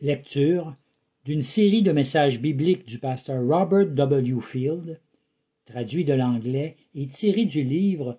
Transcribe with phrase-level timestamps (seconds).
[0.00, 0.74] Lecture
[1.24, 4.40] d'une série de messages bibliques du pasteur Robert W.
[4.40, 5.00] Field,
[5.64, 8.18] traduit de l'anglais et tiré du livre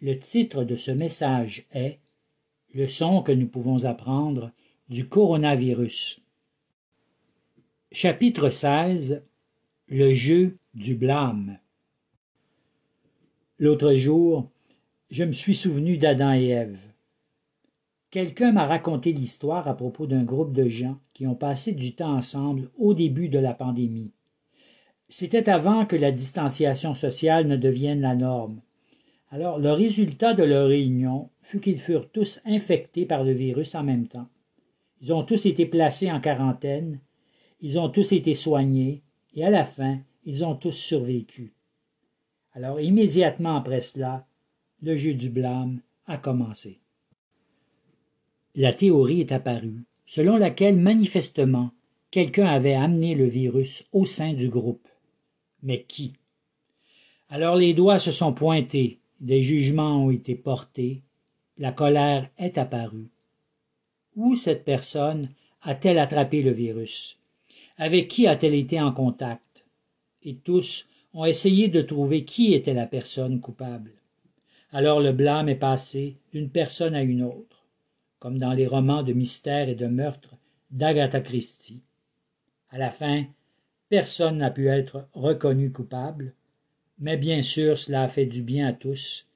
[0.00, 1.98] Le titre de ce message est
[2.74, 4.52] Leçon que nous pouvons apprendre
[4.88, 6.20] du coronavirus.
[7.90, 9.22] Chapitre 16
[9.88, 11.58] Le jeu du blâme.
[13.58, 14.50] L'autre jour,
[15.10, 16.85] je me suis souvenu d'Adam et Ève.
[18.16, 22.16] Quelqu'un m'a raconté l'histoire à propos d'un groupe de gens qui ont passé du temps
[22.16, 24.14] ensemble au début de la pandémie.
[25.10, 28.62] C'était avant que la distanciation sociale ne devienne la norme.
[29.28, 33.84] Alors le résultat de leur réunion fut qu'ils furent tous infectés par le virus en
[33.84, 34.28] même temps.
[35.02, 37.00] Ils ont tous été placés en quarantaine,
[37.60, 39.02] ils ont tous été soignés,
[39.34, 41.52] et à la fin, ils ont tous survécu.
[42.54, 44.26] Alors immédiatement après cela,
[44.80, 46.80] le jeu du blâme a commencé
[48.58, 51.72] la théorie est apparue, selon laquelle manifestement
[52.10, 54.88] quelqu'un avait amené le virus au sein du groupe.
[55.62, 56.14] Mais qui?
[57.28, 61.02] Alors les doigts se sont pointés, des jugements ont été portés,
[61.58, 63.10] la colère est apparue.
[64.14, 65.28] Où cette personne
[65.60, 67.18] a-t-elle attrapé le virus?
[67.76, 69.66] Avec qui a-t-elle été en contact?
[70.22, 73.92] Et tous ont essayé de trouver qui était la personne coupable.
[74.70, 77.55] Alors le blâme est passé d'une personne à une autre
[78.26, 80.34] comme dans les romans de mystère et de meurtre
[80.72, 81.80] d'Agatha Christie.
[82.70, 83.24] À la fin,
[83.88, 86.34] personne n'a pu être reconnu coupable,
[86.98, 89.28] mais bien sûr cela a fait du bien à tous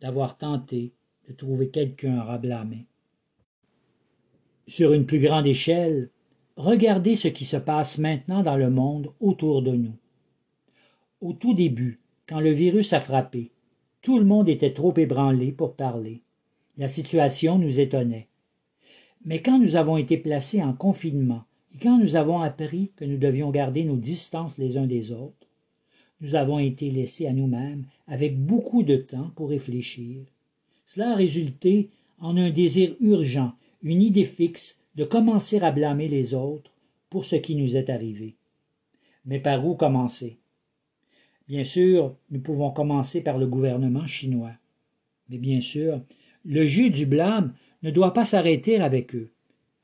[0.00, 0.94] d'avoir tenté
[1.28, 2.86] de trouver quelqu'un à blâmer.
[4.66, 6.08] Sur une plus grande échelle,
[6.56, 9.98] regardez ce qui se passe maintenant dans le monde autour de nous.
[11.20, 13.50] Au tout début, quand le virus a frappé,
[14.00, 16.22] tout le monde était trop ébranlé pour parler.
[16.78, 18.27] La situation nous étonnait.
[19.24, 23.18] Mais quand nous avons été placés en confinement et quand nous avons appris que nous
[23.18, 25.46] devions garder nos distances les uns des autres,
[26.20, 30.22] nous avons été laissés à nous-mêmes avec beaucoup de temps pour réfléchir.
[30.86, 33.52] Cela a résulté en un désir urgent,
[33.82, 36.72] une idée fixe de commencer à blâmer les autres
[37.10, 38.36] pour ce qui nous est arrivé.
[39.24, 40.38] Mais par où commencer?
[41.46, 44.52] Bien sûr, nous pouvons commencer par le gouvernement chinois.
[45.28, 46.00] Mais bien sûr,
[46.44, 49.30] le jeu du blâme ne doit pas s'arrêter avec eux.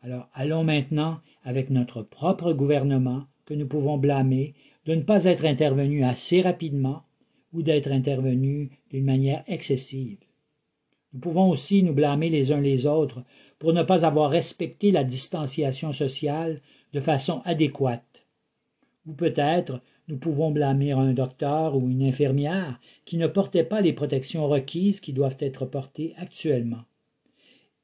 [0.03, 4.55] Alors allons maintenant avec notre propre gouvernement que nous pouvons blâmer
[4.87, 7.03] de ne pas être intervenu assez rapidement
[7.53, 10.19] ou d'être intervenu d'une manière excessive.
[11.13, 13.23] Nous pouvons aussi nous blâmer les uns les autres
[13.59, 16.61] pour ne pas avoir respecté la distanciation sociale
[16.93, 18.27] de façon adéquate.
[19.07, 23.93] Ou peut-être nous pouvons blâmer un docteur ou une infirmière qui ne portait pas les
[23.93, 26.83] protections requises qui doivent être portées actuellement.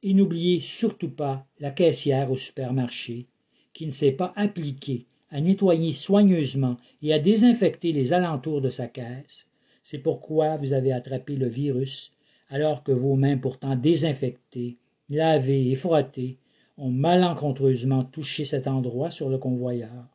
[0.03, 3.27] Et n'oubliez surtout pas la caissière au supermarché,
[3.75, 8.89] qui ne s'est pas appliquée à nettoyer soigneusement et à désinfecter les alentours de sa
[8.89, 9.47] caisse.
[9.83, 12.13] C'est pourquoi vous avez attrapé le virus,
[12.49, 14.77] alors que vos mains pourtant désinfectées,
[15.09, 16.39] lavées et frottées
[16.77, 20.09] ont malencontreusement touché cet endroit sur le convoyeur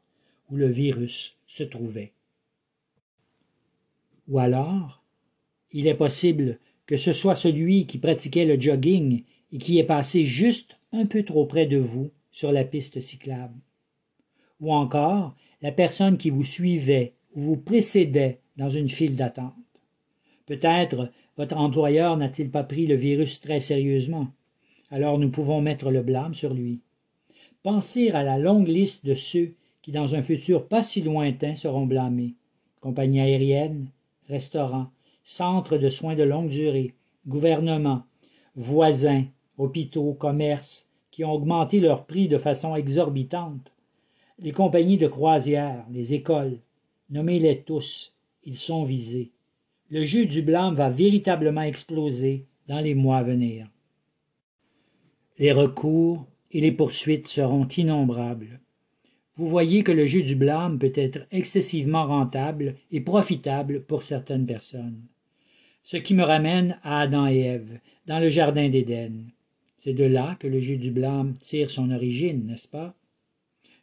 [0.50, 2.14] où le virus se trouvait.
[4.28, 5.04] Ou alors,
[5.72, 10.24] il est possible que ce soit celui qui pratiquait le jogging et qui est passé
[10.24, 13.56] juste un peu trop près de vous sur la piste cyclable.
[14.60, 19.54] Ou encore la personne qui vous suivait ou vous précédait dans une file d'attente.
[20.46, 24.28] Peut-être votre employeur n'a-t-il pas pris le virus très sérieusement.
[24.92, 26.80] Alors nous pouvons mettre le blâme sur lui.
[27.64, 31.86] Pensez à la longue liste de ceux qui, dans un futur pas si lointain, seront
[31.86, 32.36] blâmés.
[32.80, 33.88] Compagnie aérienne,
[34.30, 34.92] restaurants,
[35.24, 36.94] centres de soins de longue durée,
[37.28, 38.04] gouvernement,
[38.56, 39.26] voisins,
[39.58, 43.72] hôpitaux, commerces, qui ont augmenté leurs prix de façon exorbitante,
[44.40, 46.60] les compagnies de croisière, les écoles,
[47.10, 49.32] nommez-les tous, ils sont visés.
[49.90, 53.68] Le jeu du blâme va véritablement exploser dans les mois à venir.
[55.38, 58.60] Les recours et les poursuites seront innombrables.
[59.36, 64.46] Vous voyez que le jeu du blâme peut être excessivement rentable et profitable pour certaines
[64.46, 65.02] personnes.
[65.84, 69.26] Ce qui me ramène à Adam et Ève, dans le Jardin d'Éden.
[69.86, 72.96] C'est de là que le jeu du blâme tire son origine, n'est-ce pas?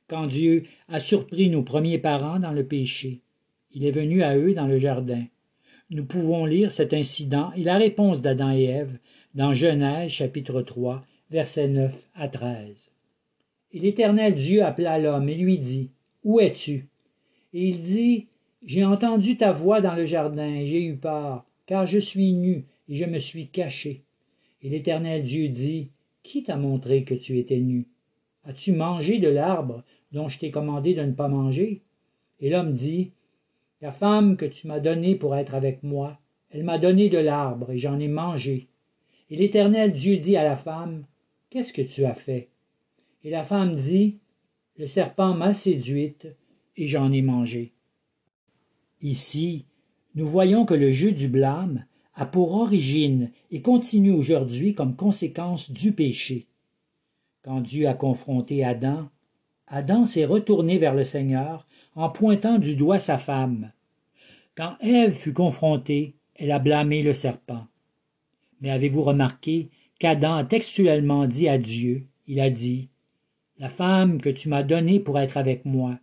[0.08, 3.20] Quand Dieu a surpris nos premiers parents dans le péché,
[3.70, 5.22] il est venu à eux dans le jardin.
[5.90, 8.98] Nous pouvons lire cet incident et la réponse d'Adam et Ève
[9.36, 12.90] dans Genèse chapitre 3, versets 9 à 13.
[13.70, 15.92] Et l'Éternel Dieu appela l'homme et lui dit,
[16.24, 16.88] Où es-tu
[17.54, 18.26] Et il dit,
[18.64, 22.64] J'ai entendu ta voix dans le jardin, et j'ai eu peur, car je suis nu,
[22.88, 24.02] et je me suis caché.
[24.62, 25.90] Et l'Éternel Dieu dit,
[26.22, 27.88] Qui t'a montré que tu étais nu?
[28.44, 31.82] As-tu mangé de l'arbre dont je t'ai commandé de ne pas manger
[32.40, 33.12] Et l'homme dit
[33.80, 36.18] La femme que tu m'as donnée pour être avec moi,
[36.50, 38.68] elle m'a donné de l'arbre et j'en ai mangé.
[39.30, 41.06] Et l'Éternel Dieu dit à la femme
[41.50, 42.48] Qu'est-ce que tu as fait
[43.24, 44.18] Et la femme dit
[44.76, 46.28] Le serpent m'a séduite
[46.76, 47.72] et j'en ai mangé.
[49.00, 49.66] Ici,
[50.14, 55.70] nous voyons que le jeu du blâme a pour origine et continue aujourd'hui comme conséquence
[55.70, 56.46] du péché.
[57.42, 59.08] Quand Dieu a confronté Adam,
[59.66, 63.72] Adam s'est retourné vers le Seigneur en pointant du doigt sa femme.
[64.54, 67.66] Quand Ève fut confrontée, elle a blâmé le serpent.
[68.60, 72.88] Mais avez-vous remarqué qu'Adam a textuellement dit à Dieu, il a dit,
[73.58, 75.98] La femme que tu m'as donnée pour être avec moi.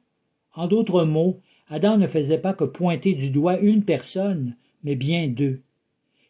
[0.53, 1.39] En d'autres mots,
[1.69, 5.61] Adam ne faisait pas que pointer du doigt une personne, mais bien deux.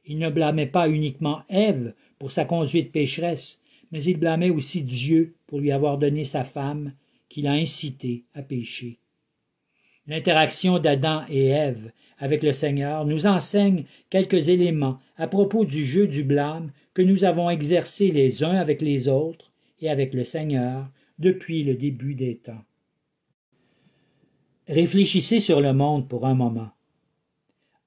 [0.09, 3.61] Il ne blâmait pas uniquement Ève pour sa conduite pécheresse,
[3.91, 6.93] mais il blâmait aussi Dieu pour lui avoir donné sa femme,
[7.29, 8.97] qui l'a incité à pécher.
[10.07, 16.07] L'interaction d'Adam et Ève avec le Seigneur nous enseigne quelques éléments à propos du jeu
[16.07, 20.89] du blâme que nous avons exercé les uns avec les autres et avec le Seigneur
[21.19, 22.65] depuis le début des temps.
[24.67, 26.71] Réfléchissez sur le monde pour un moment.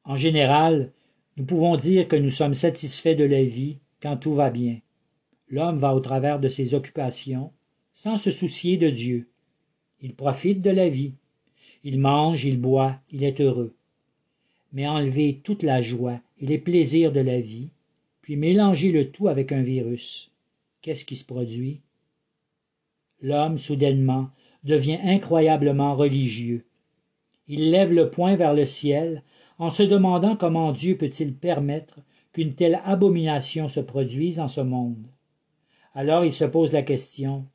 [0.04, 0.92] En général,
[1.36, 4.78] nous pouvons dire que nous sommes satisfaits de la vie quand tout va bien.
[5.48, 7.52] L'homme va au travers de ses occupations
[7.92, 9.28] sans se soucier de Dieu.
[10.00, 11.12] Il profite de la vie.
[11.84, 13.74] Il mange, il boit, il est heureux.
[14.72, 17.68] Mais enlever toute la joie et les plaisirs de la vie,
[18.22, 20.30] puis mélanger le tout avec un virus,
[20.80, 21.80] qu'est-ce qui se produit?
[23.20, 24.30] L'homme, soudainement,
[24.64, 26.64] devient incroyablement religieux.
[27.48, 29.22] Il lève le poing vers le ciel
[29.62, 32.00] en se demandant comment Dieu peut-il permettre
[32.32, 35.06] qu'une telle abomination se produise en ce monde.
[35.94, 37.46] Alors il se pose la question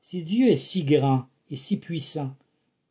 [0.00, 2.34] si Dieu est si grand et si puissant,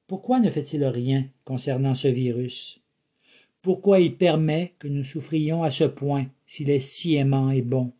[0.08, 2.80] pourquoi ne fait-il rien concernant ce virus?
[3.62, 7.92] Pourquoi il permet que nous souffrions à ce point s'il est si aimant et bon?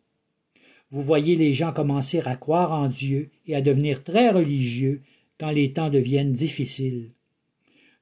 [0.90, 5.02] Vous voyez les gens commencer à croire en Dieu et à devenir très religieux
[5.38, 7.10] quand les temps deviennent difficiles.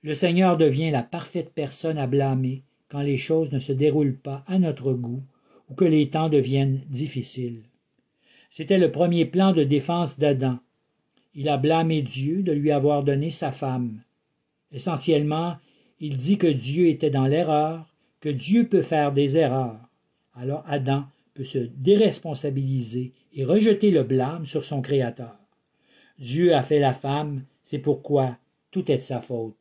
[0.02, 4.44] Le Seigneur devient la parfaite personne à blâmer quand les choses ne se déroulent pas
[4.46, 5.22] à notre goût
[5.68, 7.62] ou que les temps deviennent difficiles.
[8.48, 10.58] C'était le premier plan de défense d'Adam.
[11.34, 14.00] Il a blâmé Dieu de lui avoir donné sa femme.
[14.72, 15.56] Essentiellement,
[16.00, 17.86] il dit que Dieu était dans l'erreur,
[18.20, 19.78] que Dieu peut faire des erreurs.
[20.34, 21.04] Alors Adam
[21.34, 25.36] peut se déresponsabiliser et rejeter le blâme sur son Créateur.
[26.18, 28.38] Dieu a fait la femme, c'est pourquoi
[28.70, 29.59] tout est de sa faute.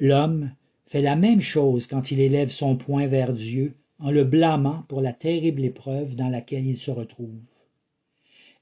[0.00, 0.52] L'homme
[0.86, 5.00] fait la même chose quand il élève son poing vers Dieu en le blâmant pour
[5.00, 7.40] la terrible épreuve dans laquelle il se retrouve.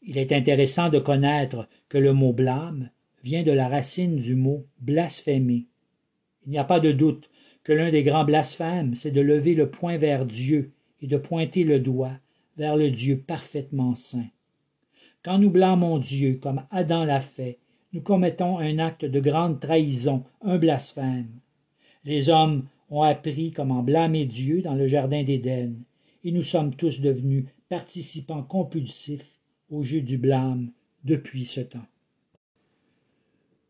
[0.02, 2.90] Il est intéressant de connaître que le mot blâme
[3.22, 5.66] vient de la racine du mot blasphémer.
[6.46, 7.28] Il n'y a pas de doute
[7.64, 10.72] que l'un des grands blasphèmes, c'est de lever le poing vers Dieu
[11.02, 12.12] et de pointer le doigt
[12.56, 14.28] vers le Dieu parfaitement saint.
[15.22, 17.58] Quand nous blâmons Dieu comme Adam l'a fait,
[17.92, 21.30] nous commettons un acte de grande trahison, un blasphème.
[22.04, 25.74] Les hommes ont appris comment blâmer Dieu dans le jardin d'Éden,
[26.24, 29.40] et nous sommes tous devenus participants compulsifs
[29.70, 30.70] au jeu du blâme
[31.04, 31.86] depuis ce temps.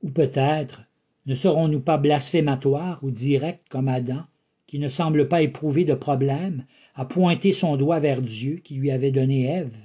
[0.03, 0.85] Ou peut-être
[1.27, 4.25] ne serons-nous pas blasphématoires ou directs comme Adam,
[4.67, 8.91] qui ne semble pas éprouver de problème à pointer son doigt vers Dieu qui lui
[8.91, 9.77] avait donné Ève?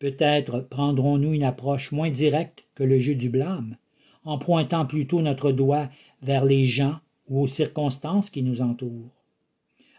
[0.00, 3.76] Peut-être prendrons-nous une approche moins directe que le jeu du blâme,
[4.24, 5.90] en pointant plutôt notre doigt
[6.22, 9.14] vers les gens ou aux circonstances qui nous entourent.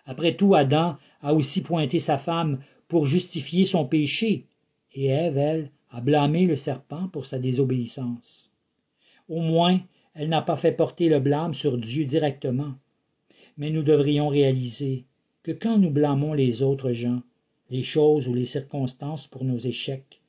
[0.05, 4.48] Après tout, Adam a aussi pointé sa femme pour justifier son péché,
[4.93, 8.51] et Ève, elle, a blâmé le serpent pour sa désobéissance.
[9.29, 9.79] Au moins,
[10.15, 12.74] elle n'a pas fait porter le blâme sur Dieu directement.
[13.58, 15.05] Mais nous devrions réaliser
[15.43, 17.22] que quand nous blâmons les autres gens,
[17.71, 20.21] les choses ou les circonstances pour nos échecs,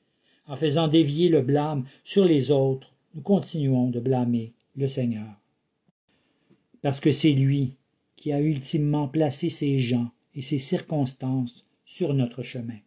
[0.46, 5.42] en faisant dévier le blâme sur les autres, nous continuons de blâmer le Seigneur
[6.82, 7.76] parce que c'est lui
[8.16, 12.78] qui a ultimement placé ces gens et ces circonstances sur notre chemin.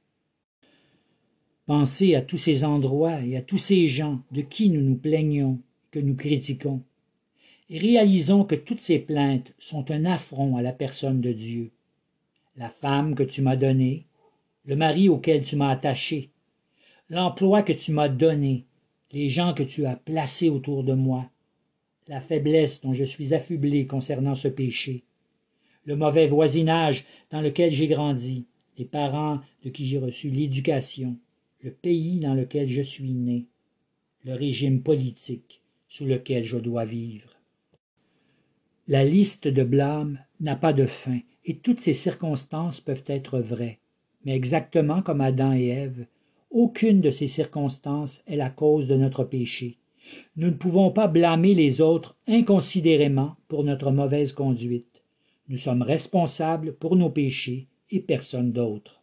[1.65, 5.59] Pensez à tous ces endroits et à tous ces gens de qui nous nous plaignons,
[5.89, 6.83] que nous critiquons,
[7.69, 11.71] et réalisons que toutes ces plaintes sont un affront à la personne de Dieu.
[12.55, 14.05] La femme que tu m'as donnée,
[14.65, 16.29] le mari auquel tu m'as attaché,
[17.09, 18.65] l'emploi que tu m'as donné,
[19.11, 21.29] les gens que tu as placés autour de moi,
[22.07, 25.03] la faiblesse dont je suis affublé concernant ce péché,
[25.85, 28.45] le mauvais voisinage dans lequel j'ai grandi,
[28.77, 31.17] les parents de qui j'ai reçu l'éducation,
[31.61, 33.45] le pays dans lequel je suis né,
[34.23, 37.29] le régime politique sous lequel je dois vivre.
[38.87, 43.79] La liste de blâmes n'a pas de fin, et toutes ces circonstances peuvent être vraies.
[44.25, 46.07] Mais exactement comme Adam et Ève,
[46.49, 49.77] aucune de ces circonstances est la cause de notre péché.
[50.35, 55.03] Nous ne pouvons pas blâmer les autres inconsidérément pour notre mauvaise conduite.
[55.47, 59.01] Nous sommes responsables pour nos péchés et personne d'autre.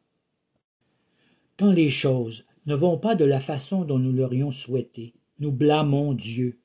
[1.58, 6.14] Quand les choses ne vont pas de la façon dont nous l'aurions souhaité, nous blâmons
[6.14, 6.58] Dieu.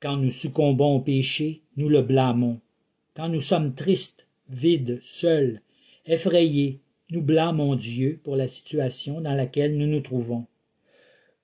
[0.00, 2.60] Quand nous succombons au péché, nous le blâmons.
[3.14, 5.62] Quand nous sommes tristes, vides, seuls,
[6.04, 10.46] effrayés, nous blâmons Dieu pour la situation dans laquelle nous nous trouvons.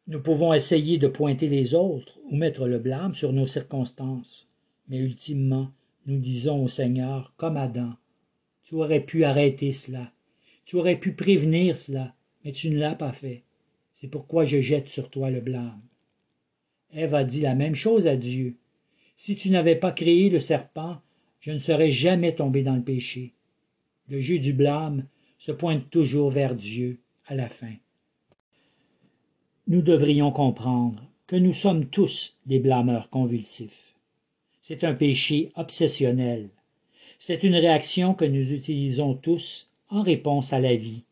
[0.09, 4.51] Nous pouvons essayer de pointer les autres ou mettre le blâme sur nos circonstances,
[4.89, 5.71] mais ultimement,
[6.07, 7.95] nous disons au Seigneur, comme Adam,
[8.65, 10.13] Tu aurais pu arrêter cela,
[10.65, 12.15] tu aurais pu prévenir cela,
[12.45, 13.45] mais tu ne l'as pas fait.
[13.93, 15.81] C'est pourquoi je jette sur toi le blâme.
[16.93, 18.57] Ève a dit la même chose à Dieu.
[19.17, 21.01] Si tu n'avais pas créé le serpent,
[21.39, 23.33] je ne serais jamais tombé dans le péché.
[24.09, 25.07] Le jeu du blâme
[25.43, 27.75] se pointe toujours vers Dieu à la fin.
[29.67, 33.97] Nous devrions comprendre que nous sommes tous des blâmeurs convulsifs.
[34.61, 36.49] C'est un péché obsessionnel.
[37.19, 41.03] C'est une réaction que nous utilisons tous en réponse à la vie.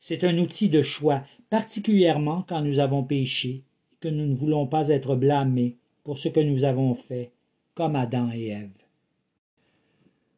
[0.00, 3.64] C'est un outil de choix, particulièrement quand nous avons péché
[4.00, 7.32] que nous ne voulons pas être blâmés pour ce que nous avons fait,
[7.74, 8.70] comme Adam et Ève.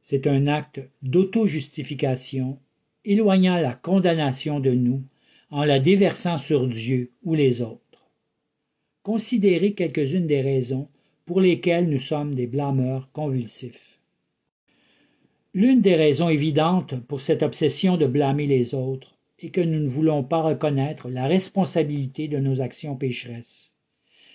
[0.03, 2.59] C'est un acte d'auto-justification,
[3.05, 5.03] éloignant la condamnation de nous
[5.51, 7.81] en la déversant sur Dieu ou les autres.
[9.03, 10.89] Considérez quelques-unes des raisons
[11.27, 14.01] pour lesquelles nous sommes des blâmeurs convulsifs.
[15.55, 19.89] L'une des raisons évidentes pour cette obsession de blâmer les autres et que nous ne
[19.89, 23.75] voulons pas reconnaître la responsabilité de nos actions pécheresses.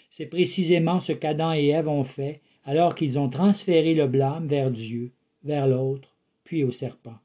[0.09, 4.71] C'est précisément ce qu'Adam et Ève ont fait alors qu'ils ont transféré le blâme vers
[4.71, 5.11] Dieu,
[5.43, 7.17] vers l'autre, puis au serpent.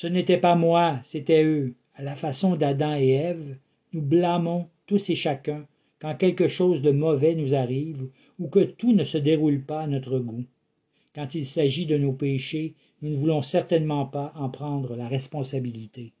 [0.00, 1.74] Ce n'était pas moi, c'était eux.
[1.96, 3.56] À la façon d'Adam et Ève,
[3.92, 5.66] nous blâmons tous et chacun
[5.98, 9.86] quand quelque chose de mauvais nous arrive ou que tout ne se déroule pas à
[9.88, 10.44] notre goût.
[11.16, 16.12] Quand il s'agit de nos péchés, nous ne voulons certainement pas en prendre la responsabilité.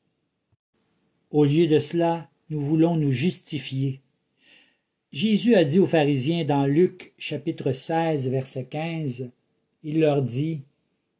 [1.30, 4.00] Au lieu de cela, nous voulons nous justifier.
[5.12, 9.30] Jésus a dit aux pharisiens dans Luc chapitre 16 verset 15,
[9.84, 10.62] il leur dit,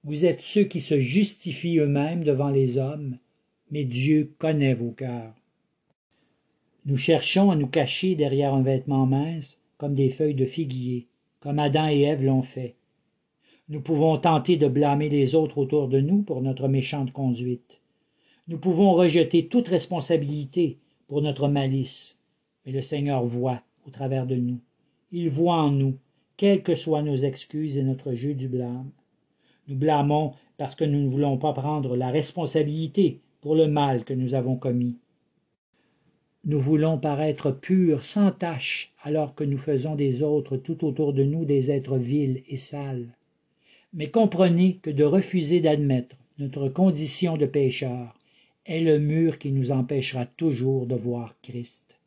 [0.08, 3.18] Vous êtes ceux qui se justifient eux-mêmes devant les hommes,
[3.70, 5.34] mais Dieu connaît vos cœurs.
[6.86, 11.08] Nous cherchons à nous cacher derrière un vêtement mince, comme des feuilles de figuier,
[11.40, 12.74] comme Adam et Ève l'ont fait.
[13.68, 17.82] Nous pouvons tenter de blâmer les autres autour de nous pour notre méchante conduite.
[18.46, 22.22] Nous pouvons rejeter toute responsabilité pour notre malice,
[22.64, 24.60] mais le Seigneur voit au travers de nous.
[25.12, 25.98] Il voit en nous,
[26.38, 28.90] quelles que soient nos excuses et notre jeu du blâme.
[29.68, 34.14] Nous blâmons parce que nous ne voulons pas prendre la responsabilité pour le mal que
[34.14, 34.96] nous avons commis.
[36.44, 41.22] Nous voulons paraître purs, sans tache, alors que nous faisons des autres tout autour de
[41.22, 43.14] nous des êtres vils et sales.
[43.92, 48.14] Mais comprenez que de refuser d'admettre notre condition de pécheur
[48.64, 51.98] est le mur qui nous empêchera toujours de voir Christ.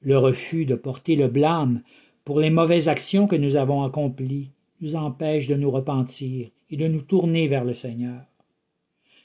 [0.00, 1.82] Le refus de porter le blâme
[2.24, 4.50] pour les mauvaises actions que nous avons accomplies
[4.80, 8.22] nous empêche de nous repentir et de nous tourner vers le Seigneur.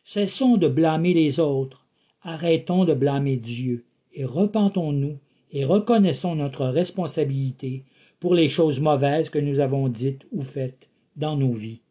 [0.03, 1.85] Cessons de blâmer les autres,
[2.21, 5.17] arrêtons de blâmer Dieu, et repentons-nous
[5.51, 7.83] et reconnaissons notre responsabilité
[8.19, 11.81] pour les choses mauvaises que nous avons dites ou faites dans nos vies.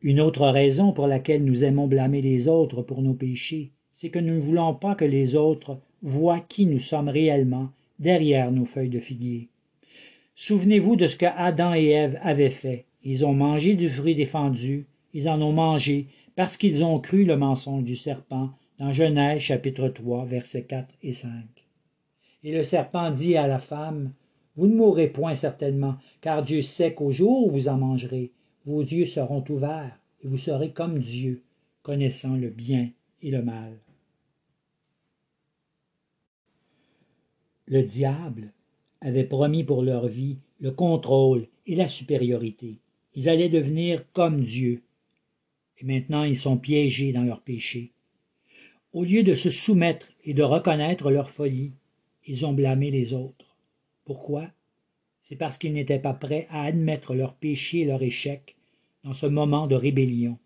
[0.00, 4.18] Une autre raison pour laquelle nous aimons blâmer les autres pour nos péchés, c'est que
[4.18, 8.88] nous ne voulons pas que les autres voient qui nous sommes réellement derrière nos feuilles
[8.88, 9.51] de figuier.
[10.34, 12.86] Souvenez-vous de ce que Adam et Ève avaient fait.
[13.04, 17.36] Ils ont mangé du fruit défendu, ils en ont mangé parce qu'ils ont cru le
[17.36, 21.30] mensonge du serpent dans Genèse chapitre 3 versets 4 et 5.
[22.44, 24.12] Et le serpent dit à la femme,
[24.56, 28.32] Vous ne mourrez point certainement, car Dieu sait qu'au jour où vous en mangerez,
[28.66, 31.42] vos yeux seront ouverts, et vous serez comme Dieu,
[31.82, 32.90] connaissant le bien
[33.22, 33.78] et le mal.
[37.66, 38.52] Le diable
[39.02, 42.78] avait promis pour leur vie le contrôle et la supériorité.
[43.14, 44.82] Ils allaient devenir comme Dieu.
[45.78, 47.90] Et maintenant ils sont piégés dans leur péché.
[48.92, 51.72] Au lieu de se soumettre et de reconnaître leur folie,
[52.26, 53.56] ils ont blâmé les autres.
[54.04, 54.48] Pourquoi?
[55.20, 58.56] C'est parce qu'ils n'étaient pas prêts à admettre leur péché et leur échec
[59.02, 60.38] dans ce moment de rébellion.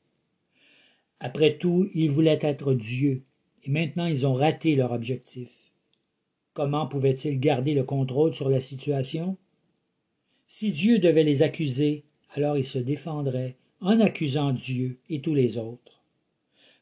[1.20, 3.22] Après tout, ils voulaient être Dieu,
[3.64, 5.65] et maintenant ils ont raté leur objectif.
[6.56, 9.36] Comment pouvaient-ils garder le contrôle sur la situation?
[10.48, 15.58] Si Dieu devait les accuser, alors ils se défendraient en accusant Dieu et tous les
[15.58, 16.02] autres.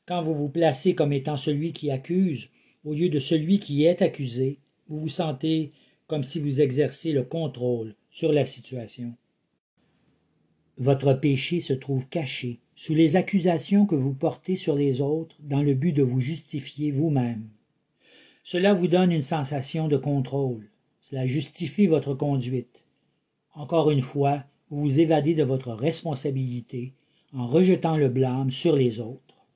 [0.07, 2.51] Quand vous vous placez comme étant celui qui accuse,
[2.85, 5.73] au lieu de celui qui est accusé, vous vous sentez
[6.07, 9.17] comme si vous exerciez le contrôle sur la situation.
[10.79, 15.63] Votre péché se trouve caché sous les accusations que vous portez sur les autres dans
[15.63, 17.49] le but de vous justifier vous-même.
[18.47, 20.69] Cela vous donne une sensation de contrôle.
[21.01, 22.85] Cela justifie votre conduite.
[23.55, 26.93] Encore une fois, vous vous évadez de votre responsabilité
[27.33, 29.47] en rejetant le blâme sur les autres.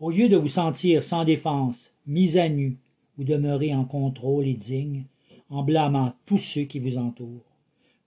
[0.00, 2.78] Au lieu de vous sentir sans défense, mis à nu,
[3.16, 5.04] vous demeurez en contrôle et digne,
[5.48, 7.54] en blâmant tous ceux qui vous entourent.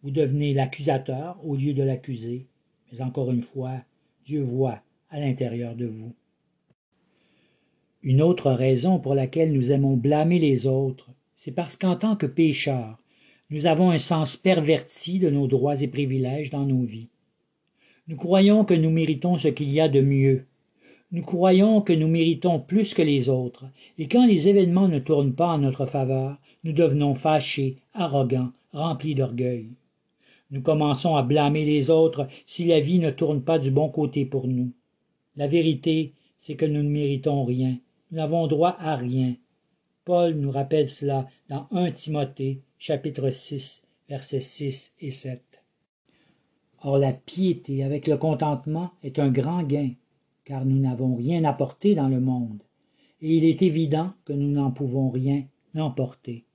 [0.04, 2.48] Vous devenez l'accusateur au lieu de l'accuser,
[2.92, 3.78] mais encore une fois,
[4.26, 6.14] Dieu voit à l'intérieur de vous.
[8.08, 12.26] Une autre raison pour laquelle nous aimons blâmer les autres, c'est parce qu'en tant que
[12.26, 12.98] pécheurs,
[13.50, 17.10] nous avons un sens perverti de nos droits et privilèges dans nos vies.
[18.08, 20.46] Nous croyons que nous méritons ce qu'il y a de mieux,
[21.12, 23.66] nous croyons que nous méritons plus que les autres,
[23.98, 29.16] et quand les événements ne tournent pas en notre faveur, nous devenons fâchés, arrogants, remplis
[29.16, 29.68] d'orgueil.
[30.52, 34.24] Nous commençons à blâmer les autres si la vie ne tourne pas du bon côté
[34.24, 34.72] pour nous.
[35.36, 37.78] La vérité, c'est que nous ne méritons rien,
[38.12, 39.36] nous n'avons droit à rien.
[40.06, 45.42] Paul nous rappelle cela dans 1 Timothée, chapitre 6, versets 6 et 7.
[46.84, 49.92] Or la piété avec le contentement est un grand gain
[50.48, 52.64] car nous n'avons rien apporté dans le monde,
[53.22, 55.44] et il est évident que nous n'en pouvons rien
[55.76, 56.46] emporter.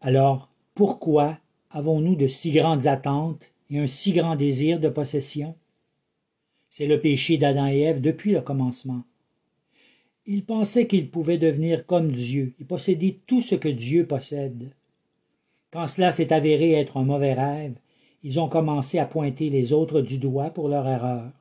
[0.00, 1.38] Alors, pourquoi
[1.70, 5.54] avons-nous de si grandes attentes et un si grand désir de possession?
[6.68, 9.04] C'est le péché d'Adam et Ève depuis le commencement.
[10.26, 14.70] Ils pensaient qu'ils pouvaient devenir comme Dieu et posséder tout ce que Dieu possède.
[15.72, 17.74] Quand cela s'est avéré être un mauvais rêve,
[18.22, 21.32] ils ont commencé à pointer les autres du doigt pour leur erreur.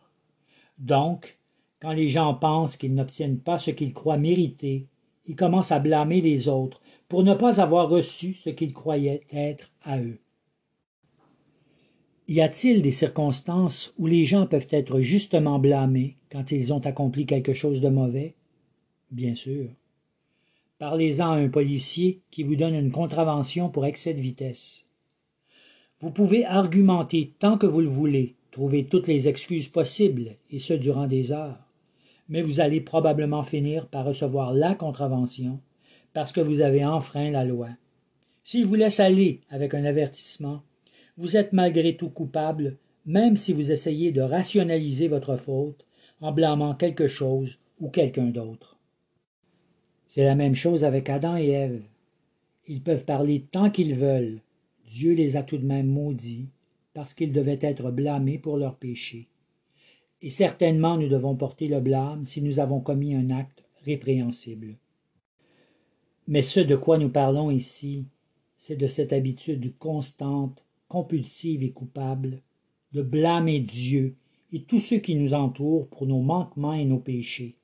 [0.79, 1.37] Donc,
[1.79, 4.87] quand les gens pensent qu'ils n'obtiennent pas ce qu'ils croient mériter,
[5.27, 9.71] ils commencent à blâmer les autres pour ne pas avoir reçu ce qu'ils croyaient être
[9.83, 10.17] à eux.
[12.27, 17.25] Y a-t-il des circonstances où les gens peuvent être justement blâmés quand ils ont accompli
[17.25, 18.35] quelque chose de mauvais?
[19.11, 19.69] Bien sûr.
[20.79, 24.87] Parlez-en à un policier qui vous donne une contravention pour excès de vitesse.
[25.99, 30.73] Vous pouvez argumenter tant que vous le voulez Trouvez toutes les excuses possibles, et ce
[30.73, 31.57] durant des heures.
[32.27, 35.61] Mais vous allez probablement finir par recevoir la contravention,
[36.13, 37.69] parce que vous avez enfreint la loi.
[38.43, 40.63] S'il vous laisse aller avec un avertissement,
[41.15, 45.85] vous êtes malgré tout coupable, même si vous essayez de rationaliser votre faute
[46.19, 48.77] en blâmant quelque chose ou quelqu'un d'autre.
[50.13, 51.83] C'est la même chose avec Adam et Ève.
[52.67, 54.41] Ils peuvent parler tant qu'ils veulent.
[54.85, 56.49] Dieu les a tout de même maudits
[56.93, 59.29] parce qu'ils devaient être blâmés pour leurs péchés.
[60.21, 64.75] Et certainement nous devons porter le blâme si nous avons commis un acte répréhensible.
[66.27, 68.03] Mais ce de quoi nous parlons ici,
[68.57, 72.41] c'est de cette habitude constante, compulsive et coupable,
[72.91, 74.17] de blâmer Dieu
[74.51, 77.55] et tous ceux qui nous entourent pour nos manquements et nos péchés.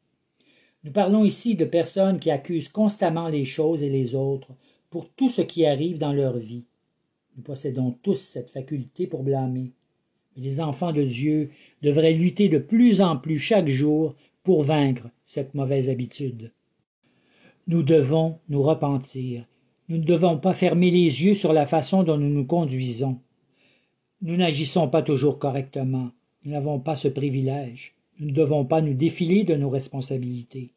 [0.88, 4.54] Nous parlons ici de personnes qui accusent constamment les choses et les autres
[4.90, 6.64] pour tout ce qui arrive dans leur vie,
[7.36, 9.74] nous possédons tous cette faculté pour blâmer.
[10.38, 15.56] Les enfants de Dieu devraient lutter de plus en plus chaque jour pour vaincre cette
[15.56, 16.54] mauvaise habitude.
[17.68, 19.44] Nous devons nous repentir.
[19.90, 23.20] Nous ne devons pas fermer les yeux sur la façon dont nous nous conduisons.
[24.22, 26.12] Nous n'agissons pas toujours correctement.
[26.46, 27.94] Nous n'avons pas ce privilège.
[28.20, 30.72] Nous ne devons pas nous défiler de nos responsabilités.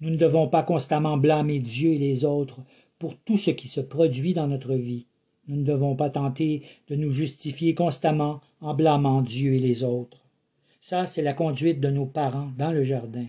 [0.00, 2.60] Nous ne devons pas constamment blâmer Dieu et les autres
[2.98, 5.06] pour tout ce qui se produit dans notre vie.
[5.48, 10.24] Nous ne devons pas tenter de nous justifier constamment en blâmant Dieu et les autres.
[10.80, 13.26] Ça, c'est la conduite de nos parents dans le jardin.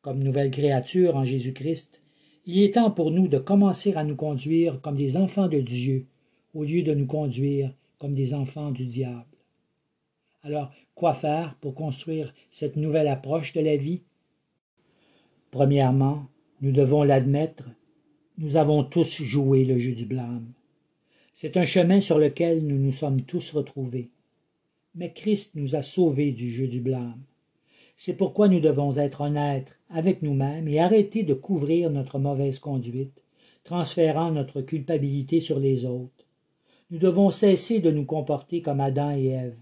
[0.00, 2.02] Comme nouvelles créatures en Jésus-Christ,
[2.46, 6.06] il est temps pour nous de commencer à nous conduire comme des enfants de Dieu,
[6.54, 9.24] au lieu de nous conduire comme des enfants du diable.
[10.42, 14.02] Alors, quoi faire pour construire cette nouvelle approche de la vie?
[15.52, 16.28] Premièrement,
[16.62, 17.64] nous devons l'admettre,
[18.38, 20.46] nous avons tous joué le jeu du blâme.
[21.34, 24.08] C'est un chemin sur lequel nous nous sommes tous retrouvés.
[24.94, 27.20] Mais Christ nous a sauvés du jeu du blâme.
[27.96, 33.22] C'est pourquoi nous devons être honnêtes avec nous-mêmes et arrêter de couvrir notre mauvaise conduite,
[33.62, 36.24] transférant notre culpabilité sur les autres.
[36.90, 39.58] Nous devons cesser de nous comporter comme Adam et Ève.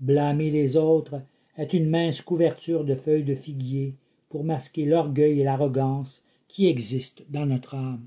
[0.00, 1.22] Blâmer les autres
[1.56, 3.94] est une mince couverture de feuilles de figuier
[4.28, 8.06] pour masquer l'orgueil et l'arrogance qui existent dans notre âme.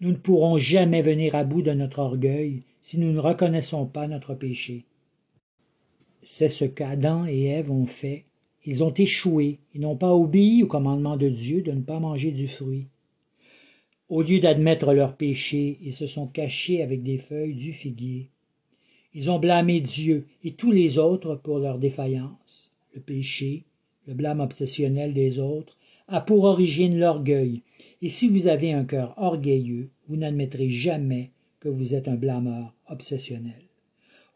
[0.00, 4.06] Nous ne pourrons jamais venir à bout de notre orgueil si nous ne reconnaissons pas
[4.06, 4.84] notre péché.
[6.22, 8.24] C'est ce qu'Adam et Ève ont fait.
[8.64, 12.30] Ils ont échoué, ils n'ont pas obéi au commandement de Dieu de ne pas manger
[12.30, 12.88] du fruit.
[14.08, 18.28] Au lieu d'admettre leur péché, ils se sont cachés avec des feuilles du figuier.
[19.14, 22.72] Ils ont blâmé Dieu et tous les autres pour leur défaillance.
[22.94, 23.64] Le péché,
[24.06, 27.62] le blâme obsessionnel des autres, a pour origine l'orgueil,
[28.02, 32.74] et si vous avez un cœur orgueilleux, vous n'admettrez jamais que vous êtes un blâmeur
[32.88, 33.62] obsessionnel.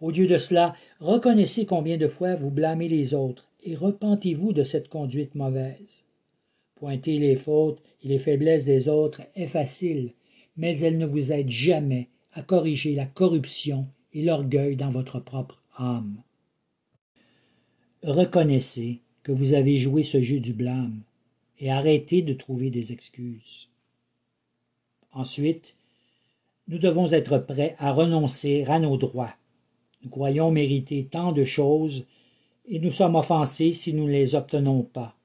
[0.00, 4.62] Au lieu de cela, reconnaissez combien de fois vous blâmez les autres et repentez-vous de
[4.62, 6.04] cette conduite mauvaise.
[6.74, 10.12] Pointer les fautes et les faiblesses des autres est facile,
[10.56, 15.62] mais elle ne vous aide jamais à corriger la corruption et l'orgueil dans votre propre
[15.78, 16.22] âme.
[18.02, 21.00] Reconnaissez que vous avez joué ce jeu du blâme
[21.58, 23.68] et arrêtez de trouver des excuses.
[25.12, 25.74] Ensuite,
[26.68, 29.34] nous devons être prêts à renoncer à nos droits.
[30.02, 32.04] Nous croyons mériter tant de choses
[32.68, 35.16] et nous sommes offensés si nous ne les obtenons pas.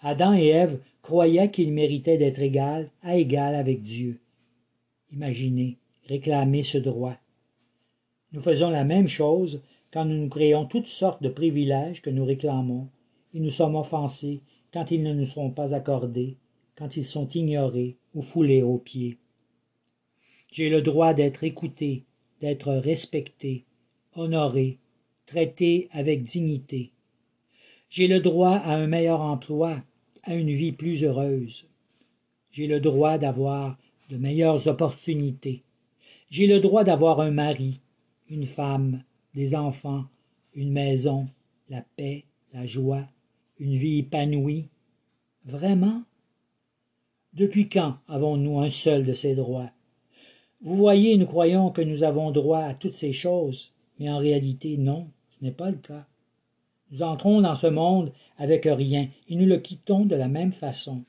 [0.00, 4.20] Adam et Ève croyaient qu'ils méritaient d'être égal à égal avec Dieu.
[5.12, 7.16] Imaginez, réclamer ce droit.
[8.32, 9.62] Nous faisons la même chose
[9.92, 12.88] quand nous nous créons toutes sortes de privilèges que nous réclamons,
[13.36, 14.40] et nous sommes offensés
[14.72, 16.38] quand ils ne nous sont pas accordés,
[16.74, 19.18] quand ils sont ignorés ou foulés aux pieds.
[20.50, 22.04] J'ai le droit d'être écouté,
[22.40, 23.66] d'être respecté,
[24.14, 24.78] honoré,
[25.26, 26.92] traité avec dignité.
[27.90, 29.82] J'ai le droit à un meilleur emploi,
[30.22, 31.66] à une vie plus heureuse.
[32.52, 33.76] J'ai le droit d'avoir
[34.08, 35.62] de meilleures opportunités.
[36.30, 37.80] J'ai le droit d'avoir un mari,
[38.30, 39.02] une femme,
[39.34, 40.06] des enfants,
[40.54, 41.28] une maison,
[41.68, 43.06] la paix, la joie,
[43.58, 44.68] une vie épanouie.
[45.44, 46.02] Vraiment?
[47.32, 49.70] Depuis quand avons-nous un seul de ces droits?
[50.62, 54.76] Vous voyez, nous croyons que nous avons droit à toutes ces choses, mais en réalité
[54.76, 56.06] non, ce n'est pas le cas.
[56.90, 61.04] Nous entrons dans ce monde avec rien et nous le quittons de la même façon.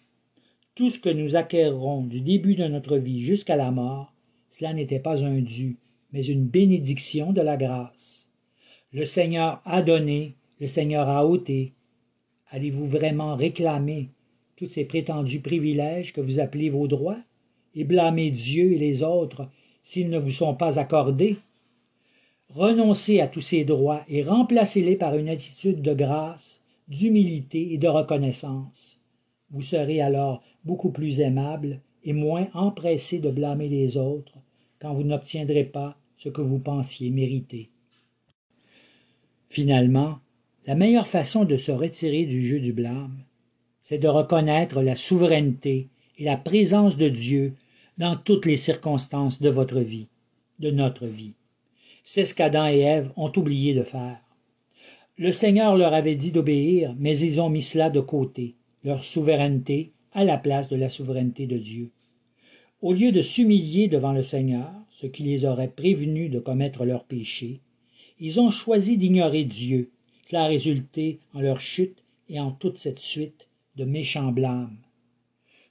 [0.75, 4.13] Tout ce que nous acquérerons du début de notre vie jusqu'à la mort,
[4.49, 5.77] cela n'était pas un dû,
[6.11, 8.29] mais une bénédiction de la grâce.
[8.91, 11.73] Le Seigneur a donné, le Seigneur a ôté.
[12.49, 14.09] Allez-vous vraiment réclamer
[14.55, 17.19] tous ces prétendus privilèges que vous appelez vos droits
[17.75, 19.49] et blâmer Dieu et les autres
[19.83, 21.37] s'ils ne vous sont pas accordés?
[22.49, 27.87] Renoncez à tous ces droits et remplacez-les par une attitude de grâce, d'humilité et de
[27.87, 29.01] reconnaissance.
[29.51, 34.37] Vous serez alors beaucoup plus aimable et moins empressé de blâmer les autres
[34.79, 37.69] quand vous n'obtiendrez pas ce que vous pensiez mériter.
[39.49, 40.19] Finalement,
[40.67, 43.23] la meilleure façon de se retirer du jeu du blâme,
[43.81, 47.53] c'est de reconnaître la souveraineté et la présence de Dieu
[47.97, 50.07] dans toutes les circonstances de votre vie,
[50.59, 51.33] de notre vie.
[52.03, 54.19] C'est ce qu'Adam et Ève ont oublié de faire.
[55.17, 59.93] Le Seigneur leur avait dit d'obéir, mais ils ont mis cela de côté, leur souveraineté
[60.11, 61.91] à la place de la souveraineté de Dieu.
[62.81, 67.05] Au lieu de s'humilier devant le Seigneur, ce qui les aurait prévenus de commettre leurs
[67.05, 67.61] péchés,
[68.19, 69.91] ils ont choisi d'ignorer Dieu.
[70.29, 74.75] Cela a résulté en leur chute et en toute cette suite de méchants blâmes.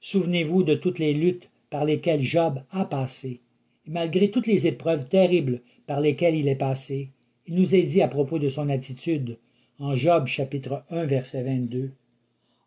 [0.01, 3.42] Souvenez-vous de toutes les luttes par lesquelles Job a passé,
[3.87, 7.11] et malgré toutes les épreuves terribles par lesquels il est passé,
[7.47, 9.37] il nous est dit à propos de son attitude,
[9.79, 11.90] en Job chapitre 1 verset 22.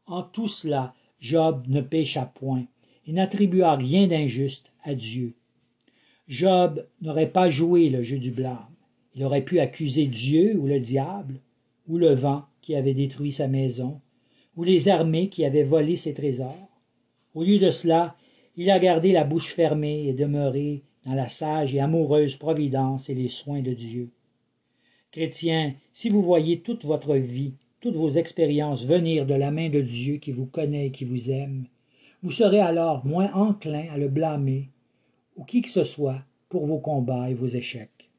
[0.06, 2.68] En tout cela, Job ne pécha point,
[3.08, 5.34] et n'attribua rien d'injuste à Dieu.
[6.28, 8.76] Job n'aurait pas joué le jeu du blâme.
[9.16, 11.40] Il aurait pu accuser Dieu ou le diable,
[11.90, 14.00] ou le vent qui avait détruit sa maison,
[14.56, 16.70] ou les armées qui avaient volé ses trésors.
[17.34, 18.16] Au lieu de cela,
[18.56, 23.16] il a gardé la bouche fermée et demeuré dans la sage et amoureuse providence et
[23.16, 24.12] les soins de Dieu.
[25.12, 29.82] Chrétiens, si vous voyez toute votre vie, toutes vos expériences venir de la main de
[29.82, 31.66] Dieu qui vous connaît et qui vous aime,
[32.22, 34.70] vous serez alors moins enclin à le blâmer,
[35.36, 38.10] ou qui que ce soit, pour vos combats et vos échecs.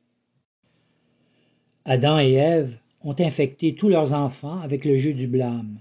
[1.85, 5.81] Adam et Ève ont infecté tous leurs enfants avec le jeu du blâme.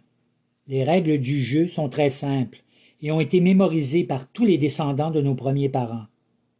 [0.68, 2.60] Les règles du jeu sont très simples
[3.02, 6.06] et ont été mémorisées par tous les descendants de nos premiers parents.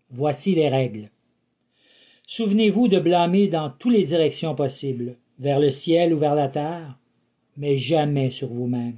[0.10, 1.10] Voici les règles.
[2.26, 6.98] Souvenez-vous de blâmer dans toutes les directions possibles, vers le ciel ou vers la terre,
[7.58, 8.98] mais jamais sur vous-même.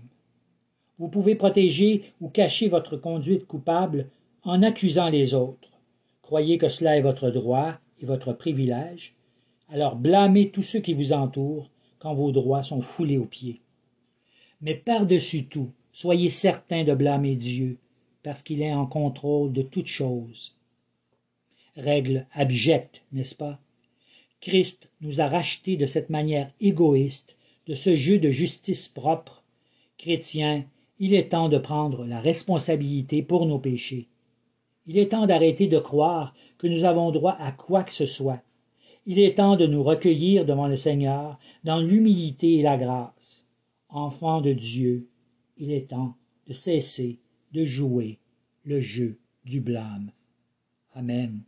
[0.99, 4.07] Vous pouvez protéger ou cacher votre conduite coupable
[4.43, 5.69] en accusant les autres.
[6.21, 9.13] Croyez que cela est votre droit et votre privilège,
[9.71, 13.61] alors blâmez tous ceux qui vous entourent quand vos droits sont foulés aux pieds.
[14.61, 17.77] Mais par-dessus tout, soyez certain de blâmer Dieu,
[18.21, 20.55] parce qu'il est en contrôle de toutes choses.
[21.77, 23.59] Règle abjecte, n'est-ce pas?
[24.41, 29.41] Christ nous a rachetés de cette manière égoïste, de ce jeu de justice propre.
[29.97, 30.65] Chrétiens,
[30.99, 34.07] il est temps de prendre la responsabilité pour nos péchés.
[34.85, 38.41] Il est temps d'arrêter de croire que nous avons droit à quoi que ce soit.
[39.05, 43.45] Il est temps de nous recueillir devant le Seigneur dans l'humilité et la grâce.
[43.89, 45.09] Enfants de Dieu,
[45.57, 46.15] il est temps
[46.47, 47.19] de cesser
[47.51, 48.19] de jouer
[48.63, 50.11] le jeu du blâme.
[50.93, 51.41] Amen.